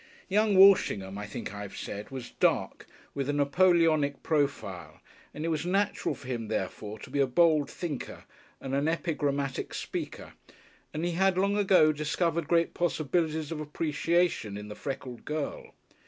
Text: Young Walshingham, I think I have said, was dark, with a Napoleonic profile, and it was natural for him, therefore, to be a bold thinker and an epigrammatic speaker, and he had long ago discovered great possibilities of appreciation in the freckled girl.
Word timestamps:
Young 0.29 0.55
Walshingham, 0.57 1.19
I 1.19 1.27
think 1.27 1.53
I 1.53 1.61
have 1.61 1.77
said, 1.77 2.09
was 2.09 2.31
dark, 2.39 2.87
with 3.13 3.29
a 3.29 3.33
Napoleonic 3.33 4.23
profile, 4.23 4.99
and 5.31 5.45
it 5.45 5.49
was 5.49 5.63
natural 5.63 6.15
for 6.15 6.25
him, 6.27 6.47
therefore, 6.47 6.97
to 6.97 7.11
be 7.11 7.19
a 7.19 7.27
bold 7.27 7.69
thinker 7.69 8.23
and 8.59 8.73
an 8.73 8.87
epigrammatic 8.87 9.75
speaker, 9.75 10.33
and 10.91 11.05
he 11.05 11.11
had 11.11 11.37
long 11.37 11.55
ago 11.55 11.91
discovered 11.91 12.47
great 12.47 12.73
possibilities 12.73 13.51
of 13.51 13.59
appreciation 13.59 14.57
in 14.57 14.69
the 14.69 14.75
freckled 14.75 15.23
girl. 15.23 15.71